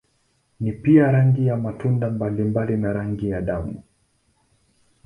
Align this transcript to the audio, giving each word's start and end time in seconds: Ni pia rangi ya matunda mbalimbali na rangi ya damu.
Ni 0.59 0.71
pia 0.71 1.11
rangi 1.11 1.47
ya 1.47 1.57
matunda 1.57 2.09
mbalimbali 2.09 2.77
na 2.77 2.93
rangi 2.93 3.29
ya 3.29 3.41
damu. 3.41 3.83